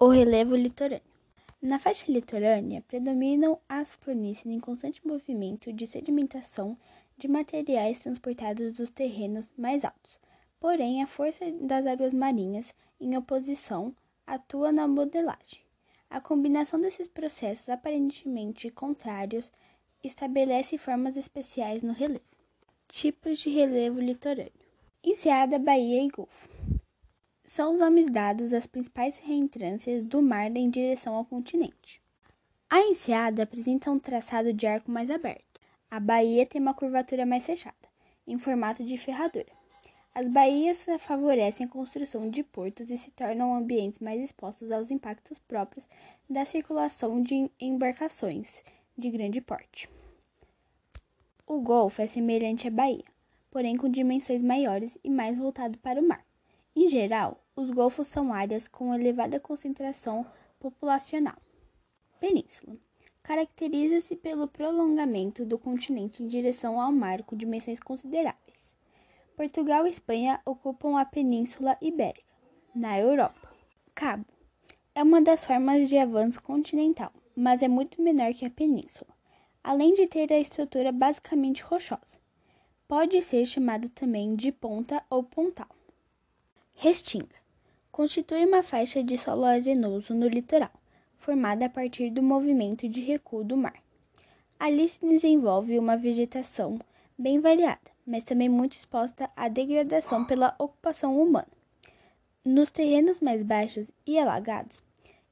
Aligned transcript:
O 0.00 0.06
relevo 0.06 0.54
litorâneo. 0.54 1.02
Na 1.60 1.76
faixa 1.76 2.12
litorânea 2.12 2.84
predominam 2.86 3.58
as 3.68 3.96
planícies 3.96 4.46
em 4.46 4.60
constante 4.60 5.04
movimento 5.04 5.72
de 5.72 5.88
sedimentação 5.88 6.78
de 7.16 7.26
materiais 7.26 7.98
transportados 7.98 8.74
dos 8.74 8.90
terrenos 8.90 9.44
mais 9.58 9.84
altos. 9.84 10.16
Porém, 10.60 11.02
a 11.02 11.08
força 11.08 11.50
das 11.50 11.84
águas 11.84 12.12
marinhas, 12.12 12.72
em 13.00 13.16
oposição, 13.16 13.92
atua 14.24 14.70
na 14.70 14.86
modelagem. 14.86 15.62
A 16.08 16.20
combinação 16.20 16.80
desses 16.80 17.08
processos 17.08 17.68
aparentemente 17.68 18.70
contrários 18.70 19.50
estabelece 20.04 20.78
formas 20.78 21.16
especiais 21.16 21.82
no 21.82 21.92
relevo. 21.92 22.22
Tipos 22.86 23.40
de 23.40 23.50
relevo 23.50 23.98
litorâneo: 23.98 24.52
Enseada, 25.02 25.58
Baía 25.58 26.04
e 26.04 26.08
Golfo 26.08 26.48
são 27.48 27.72
os 27.72 27.78
nomes 27.78 28.10
dados 28.10 28.52
às 28.52 28.66
principais 28.66 29.16
reentrâncias 29.16 30.04
do 30.04 30.20
mar 30.20 30.54
em 30.54 30.68
direção 30.68 31.14
ao 31.14 31.24
continente. 31.24 31.98
A 32.68 32.80
enseada 32.80 33.42
apresenta 33.42 33.90
um 33.90 33.98
traçado 33.98 34.52
de 34.52 34.66
arco 34.66 34.90
mais 34.90 35.10
aberto. 35.10 35.58
A 35.90 35.98
baía 35.98 36.44
tem 36.44 36.60
uma 36.60 36.74
curvatura 36.74 37.24
mais 37.24 37.46
fechada, 37.46 37.74
em 38.26 38.36
formato 38.36 38.84
de 38.84 38.98
ferradura. 38.98 39.50
As 40.14 40.28
baías 40.28 40.84
favorecem 40.98 41.64
a 41.64 41.70
construção 41.70 42.28
de 42.28 42.42
portos 42.42 42.90
e 42.90 42.98
se 42.98 43.10
tornam 43.12 43.54
ambientes 43.54 43.98
mais 43.98 44.20
expostos 44.20 44.70
aos 44.70 44.90
impactos 44.90 45.38
próprios 45.38 45.88
da 46.28 46.44
circulação 46.44 47.22
de 47.22 47.50
embarcações 47.58 48.62
de 48.96 49.08
grande 49.08 49.40
porte. 49.40 49.88
O 51.46 51.62
Golfo 51.62 52.02
é 52.02 52.06
semelhante 52.06 52.68
à 52.68 52.70
baía, 52.70 53.04
porém 53.50 53.74
com 53.74 53.88
dimensões 53.88 54.42
maiores 54.42 54.98
e 55.02 55.08
mais 55.08 55.38
voltado 55.38 55.78
para 55.78 55.98
o 55.98 56.06
mar. 56.06 56.27
Em 56.80 56.88
geral, 56.88 57.42
os 57.56 57.70
golfos 57.70 58.06
são 58.06 58.32
áreas 58.32 58.68
com 58.68 58.94
elevada 58.94 59.40
concentração 59.40 60.24
populacional. 60.60 61.34
Península 62.20 62.76
caracteriza-se 63.20 64.14
pelo 64.14 64.46
prolongamento 64.46 65.44
do 65.44 65.58
continente 65.58 66.22
em 66.22 66.28
direção 66.28 66.80
ao 66.80 66.92
mar 66.92 67.24
com 67.24 67.36
dimensões 67.36 67.80
consideráveis. 67.80 68.76
Portugal 69.34 69.88
e 69.88 69.90
Espanha 69.90 70.40
ocupam 70.46 70.96
a 70.96 71.04
Península 71.04 71.76
Ibérica, 71.82 72.32
na 72.72 72.96
Europa. 72.96 73.52
Cabo 73.92 74.24
é 74.94 75.02
uma 75.02 75.20
das 75.20 75.44
formas 75.44 75.88
de 75.88 75.98
avanço 75.98 76.40
continental, 76.40 77.12
mas 77.34 77.60
é 77.60 77.66
muito 77.66 78.00
menor 78.00 78.32
que 78.34 78.46
a 78.46 78.50
península, 78.50 79.10
além 79.64 79.94
de 79.94 80.06
ter 80.06 80.32
a 80.32 80.38
estrutura 80.38 80.92
basicamente 80.92 81.60
rochosa. 81.64 82.20
Pode 82.86 83.20
ser 83.20 83.44
chamado 83.46 83.88
também 83.88 84.36
de 84.36 84.52
ponta 84.52 85.02
ou 85.10 85.24
pontal. 85.24 85.77
Restinga 86.80 87.34
constitui 87.90 88.46
uma 88.46 88.62
faixa 88.62 89.02
de 89.02 89.18
solo 89.18 89.44
arenoso 89.44 90.14
no 90.14 90.28
litoral, 90.28 90.70
formada 91.18 91.66
a 91.66 91.68
partir 91.68 92.08
do 92.08 92.22
movimento 92.22 92.88
de 92.88 93.00
recuo 93.00 93.42
do 93.42 93.56
mar. 93.56 93.82
Ali 94.60 94.88
se 94.88 95.04
desenvolve 95.04 95.76
uma 95.76 95.96
vegetação 95.96 96.78
bem 97.18 97.40
variada, 97.40 97.90
mas 98.06 98.22
também 98.22 98.48
muito 98.48 98.76
exposta 98.76 99.28
à 99.34 99.48
degradação 99.48 100.24
pela 100.24 100.54
ocupação 100.56 101.20
humana. 101.20 101.48
Nos 102.44 102.70
terrenos 102.70 103.18
mais 103.18 103.42
baixos 103.42 103.90
e 104.06 104.16
alagados, 104.16 104.80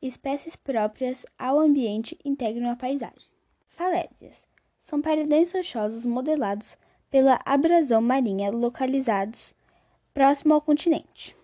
espécies 0.03 0.57
próprias 0.57 1.25
ao 1.39 1.61
ambiente 1.61 2.19
integram 2.25 2.71
a 2.71 2.75
paisagem. 2.75 3.31
Falésias 3.69 4.43
são 4.83 5.01
paredões 5.01 5.53
rochosos 5.53 6.05
modelados 6.05 6.77
pela 7.09 7.41
abrasão 7.45 8.03
marinha 8.03 8.51
localizados 8.51 9.55
próximo 10.17 10.55
ao 10.55 10.63
continente. 10.63 11.37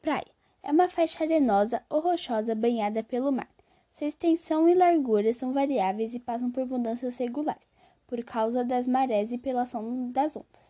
Praia 0.00 0.30
é 0.62 0.70
uma 0.70 0.88
faixa 0.88 1.24
arenosa 1.24 1.82
ou 1.90 1.98
rochosa 1.98 2.54
banhada 2.54 3.02
pelo 3.02 3.32
mar. 3.32 3.48
Sua 3.94 4.06
extensão 4.06 4.68
e 4.68 4.76
largura 4.76 5.34
são 5.34 5.52
variáveis 5.52 6.14
e 6.14 6.20
passam 6.20 6.48
por 6.48 6.64
mudanças 6.64 7.16
regulares, 7.16 7.66
por 8.06 8.22
causa 8.22 8.62
das 8.62 8.86
marés 8.86 9.32
e 9.32 9.38
pela 9.38 9.62
ação 9.62 10.12
das 10.12 10.36
ondas. 10.36 10.62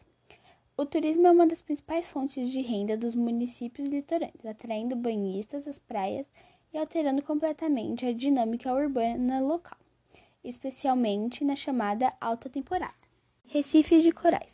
O 0.79 0.87
turismo 0.87 1.27
é 1.27 1.31
uma 1.31 1.47
das 1.47 1.61
principais 1.61 2.09
fontes 2.09 2.49
de 2.49 2.63
renda 2.63 2.97
dos 2.97 3.15
municípios 3.15 3.87
litorâneos, 3.87 4.47
atraindo 4.47 4.97
banhistas 4.97 5.69
às 5.69 5.79
praias 5.79 6.27
e 6.73 6.79
alterando 6.79 7.21
completamente 7.21 8.07
a 8.07 8.15
dinâmica 8.15 8.73
urbana 8.73 9.41
local, 9.41 9.77
especialmente 10.43 11.45
na 11.45 11.55
chamada 11.55 12.15
alta 12.19 12.49
temporada. 12.49 12.95
Recifes 13.45 14.03
de 14.03 14.11
corais 14.11 14.52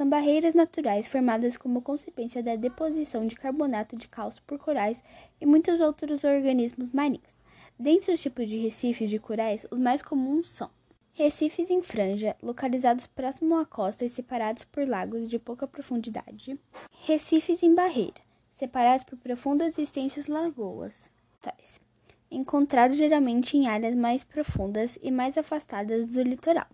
são 0.00 0.08
barreiras 0.08 0.54
naturais 0.54 1.06
formadas 1.06 1.58
como 1.58 1.82
consequência 1.82 2.42
da 2.42 2.56
deposição 2.56 3.26
de 3.26 3.36
carbonato 3.36 3.98
de 3.98 4.08
cálcio 4.08 4.42
por 4.46 4.58
corais 4.58 5.04
e 5.38 5.44
muitos 5.44 5.78
outros 5.78 6.24
organismos 6.24 6.88
marinhos. 6.88 7.36
Dentre 7.78 8.14
os 8.14 8.22
tipos 8.22 8.48
de 8.48 8.56
recifes 8.56 9.10
de 9.10 9.18
corais, 9.18 9.66
os 9.70 9.78
mais 9.78 10.00
comuns 10.00 10.48
são 10.48 10.70
recifes 11.12 11.68
em 11.68 11.82
franja, 11.82 12.34
localizados 12.42 13.06
próximo 13.06 13.58
à 13.58 13.66
costa 13.66 14.02
e 14.02 14.08
separados 14.08 14.64
por 14.64 14.88
lagos 14.88 15.28
de 15.28 15.38
pouca 15.38 15.66
profundidade, 15.66 16.58
recifes 17.04 17.62
em 17.62 17.74
barreira, 17.74 18.22
separados 18.56 19.04
por 19.04 19.18
profundas 19.18 19.76
e 19.76 19.82
extensas 19.82 20.28
lagoas, 20.28 20.94
tais, 21.42 21.78
encontrados 22.30 22.96
geralmente 22.96 23.54
em 23.54 23.68
áreas 23.68 23.94
mais 23.94 24.24
profundas 24.24 24.98
e 25.02 25.10
mais 25.10 25.36
afastadas 25.36 26.08
do 26.08 26.22
litoral. 26.22 26.68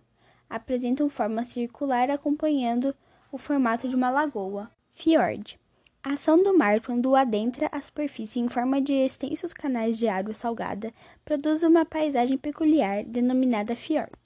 Apresentam 0.49 1.09
forma 1.09 1.43
circular 1.43 2.09
acompanhando 2.09 2.95
o 3.31 3.37
formato 3.37 3.87
de 3.87 3.95
uma 3.95 4.09
lagoa. 4.09 4.69
Fiord. 4.93 5.59
A 6.03 6.13
ação 6.13 6.41
do 6.41 6.57
mar 6.57 6.79
quando 6.81 7.15
adentra 7.15 7.67
a 7.71 7.81
superfície 7.81 8.39
em 8.39 8.47
forma 8.47 8.81
de 8.81 8.93
extensos 8.93 9.53
canais 9.53 9.97
de 9.97 10.07
água 10.07 10.33
salgada 10.33 10.93
produz 11.25 11.61
uma 11.63 11.85
paisagem 11.85 12.37
peculiar 12.37 13.03
denominada 13.03 13.75
fiord. 13.75 14.17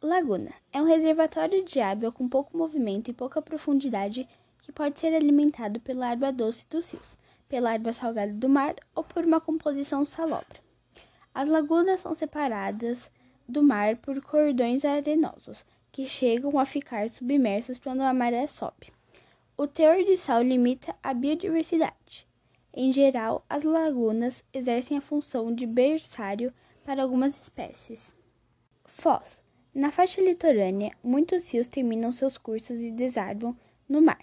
Laguna 0.00 0.52
é 0.72 0.80
um 0.80 0.86
reservatório 0.86 1.64
de 1.64 1.80
água 1.80 2.10
com 2.10 2.28
pouco 2.28 2.56
movimento 2.56 3.10
e 3.10 3.14
pouca 3.14 3.42
profundidade 3.42 4.26
que 4.62 4.72
pode 4.72 4.98
ser 4.98 5.14
alimentado 5.14 5.78
pela 5.80 6.10
água 6.10 6.32
doce 6.32 6.64
dos 6.70 6.90
rios, 6.90 7.18
pela 7.48 7.74
água 7.74 7.92
salgada 7.92 8.32
do 8.32 8.48
mar 8.48 8.74
ou 8.94 9.04
por 9.04 9.24
uma 9.24 9.40
composição 9.40 10.04
salobra. 10.04 10.60
As 11.34 11.48
lagunas 11.48 12.00
são 12.00 12.14
separadas 12.14 13.10
do 13.48 13.62
mar 13.62 13.96
por 13.96 14.20
cordões 14.22 14.84
arenosos, 14.84 15.64
que 15.96 16.06
chegam 16.06 16.58
a 16.58 16.66
ficar 16.66 17.08
submersos 17.08 17.78
quando 17.78 18.02
a 18.02 18.12
maré 18.12 18.46
sobe. 18.46 18.92
O 19.56 19.66
teor 19.66 20.04
de 20.04 20.14
sal 20.18 20.42
limita 20.42 20.94
a 21.02 21.14
biodiversidade. 21.14 22.28
Em 22.70 22.92
geral, 22.92 23.46
as 23.48 23.64
lagunas 23.64 24.44
exercem 24.52 24.98
a 24.98 25.00
função 25.00 25.54
de 25.54 25.66
berçário 25.66 26.52
para 26.84 27.02
algumas 27.02 27.40
espécies. 27.40 28.14
Foz. 28.84 29.40
Na 29.74 29.90
faixa 29.90 30.20
litorânea, 30.20 30.92
muitos 31.02 31.50
rios 31.50 31.66
terminam 31.66 32.12
seus 32.12 32.36
cursos 32.36 32.78
e 32.78 32.90
desaguam 32.90 33.56
no 33.88 34.02
mar. 34.02 34.20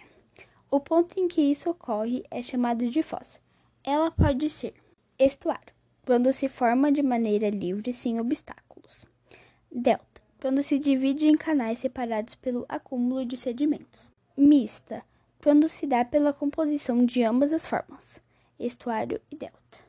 O 0.70 0.80
ponto 0.80 1.20
em 1.20 1.28
que 1.28 1.42
isso 1.42 1.72
ocorre 1.72 2.24
é 2.30 2.44
chamado 2.44 2.88
de 2.88 3.02
foz. 3.02 3.42
Ela 3.84 4.12
pode 4.12 4.48
ser 4.48 4.76
estuário, 5.18 5.74
quando 6.06 6.32
se 6.34 6.48
forma 6.48 6.92
de 6.92 7.02
maneira 7.02 7.50
livre 7.50 7.92
sem 7.92 8.20
obstáculos. 8.20 9.08
Delta 9.72 10.12
quando 10.44 10.62
se 10.62 10.78
divide 10.78 11.26
em 11.26 11.38
canais 11.38 11.80
separados 11.80 12.36
pelo 12.36 12.66
acúmulo 12.68 13.26
de 13.26 13.38
sedimentos. 13.38 14.12
Mista, 14.36 15.02
quando 15.42 15.70
se 15.70 15.88
dá 15.88 16.04
pela 16.04 16.34
composição 16.34 17.06
de 17.06 17.24
ambas 17.24 17.54
as 17.54 17.66
formas, 17.66 18.22
estuário 18.59 19.22
e 19.31 19.38
delta. 19.38 19.83